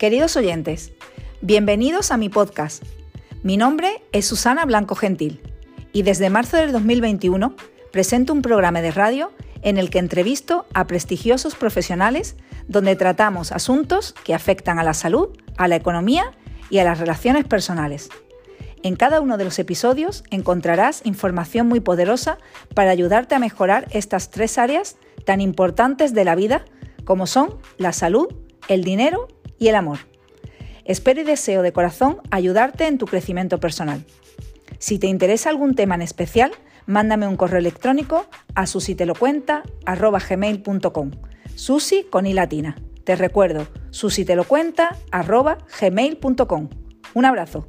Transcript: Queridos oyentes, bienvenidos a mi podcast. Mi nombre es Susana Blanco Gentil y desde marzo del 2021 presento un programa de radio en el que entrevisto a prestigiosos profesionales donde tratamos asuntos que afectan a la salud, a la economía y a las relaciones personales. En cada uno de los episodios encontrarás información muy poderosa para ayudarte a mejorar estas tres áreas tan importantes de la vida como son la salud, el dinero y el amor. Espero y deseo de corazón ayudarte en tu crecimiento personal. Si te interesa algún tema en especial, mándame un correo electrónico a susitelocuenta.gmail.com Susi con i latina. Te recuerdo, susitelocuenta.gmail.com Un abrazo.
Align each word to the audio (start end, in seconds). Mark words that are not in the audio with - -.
Queridos 0.00 0.34
oyentes, 0.38 0.92
bienvenidos 1.42 2.10
a 2.10 2.16
mi 2.16 2.30
podcast. 2.30 2.82
Mi 3.42 3.58
nombre 3.58 4.02
es 4.12 4.24
Susana 4.24 4.64
Blanco 4.64 4.94
Gentil 4.94 5.42
y 5.92 6.04
desde 6.04 6.30
marzo 6.30 6.56
del 6.56 6.72
2021 6.72 7.54
presento 7.92 8.32
un 8.32 8.40
programa 8.40 8.80
de 8.80 8.92
radio 8.92 9.30
en 9.60 9.76
el 9.76 9.90
que 9.90 9.98
entrevisto 9.98 10.64
a 10.72 10.86
prestigiosos 10.86 11.54
profesionales 11.54 12.36
donde 12.66 12.96
tratamos 12.96 13.52
asuntos 13.52 14.14
que 14.24 14.32
afectan 14.32 14.78
a 14.78 14.84
la 14.84 14.94
salud, 14.94 15.36
a 15.58 15.68
la 15.68 15.76
economía 15.76 16.32
y 16.70 16.78
a 16.78 16.84
las 16.84 16.98
relaciones 16.98 17.44
personales. 17.44 18.08
En 18.82 18.96
cada 18.96 19.20
uno 19.20 19.36
de 19.36 19.44
los 19.44 19.58
episodios 19.58 20.24
encontrarás 20.30 21.02
información 21.04 21.68
muy 21.68 21.80
poderosa 21.80 22.38
para 22.74 22.90
ayudarte 22.90 23.34
a 23.34 23.38
mejorar 23.38 23.86
estas 23.90 24.30
tres 24.30 24.56
áreas 24.56 24.96
tan 25.26 25.42
importantes 25.42 26.14
de 26.14 26.24
la 26.24 26.36
vida 26.36 26.64
como 27.04 27.26
son 27.26 27.58
la 27.76 27.92
salud, 27.92 28.28
el 28.66 28.82
dinero 28.82 29.28
y 29.60 29.68
el 29.68 29.76
amor. 29.76 29.98
Espero 30.84 31.20
y 31.20 31.24
deseo 31.24 31.62
de 31.62 31.72
corazón 31.72 32.16
ayudarte 32.32 32.88
en 32.88 32.98
tu 32.98 33.06
crecimiento 33.06 33.60
personal. 33.60 34.04
Si 34.80 34.98
te 34.98 35.06
interesa 35.06 35.50
algún 35.50 35.76
tema 35.76 35.94
en 35.94 36.02
especial, 36.02 36.50
mándame 36.86 37.28
un 37.28 37.36
correo 37.36 37.60
electrónico 37.60 38.26
a 38.56 38.66
susitelocuenta.gmail.com 38.66 41.10
Susi 41.54 42.04
con 42.10 42.26
i 42.26 42.32
latina. 42.32 42.74
Te 43.04 43.14
recuerdo, 43.14 43.68
susitelocuenta.gmail.com 43.90 46.68
Un 47.14 47.24
abrazo. 47.24 47.68